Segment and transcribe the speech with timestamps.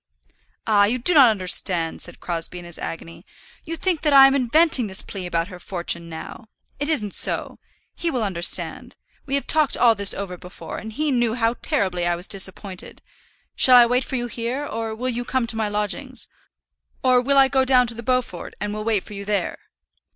[0.65, 0.85] "Ah!
[0.85, 3.23] you do not understand," said Crosbie in his agony.
[3.65, 6.47] "You think that I am inventing this plea about her fortune now.
[6.79, 7.59] It isn't so.
[7.93, 8.95] He will understand.
[9.27, 13.03] We have talked all this over before, and he knew how terribly I was disappointed.
[13.55, 16.27] Shall I wait for you here, or will you come to my lodgings?
[17.03, 19.59] Or I will go down to the Beaufort, and will wait for you there."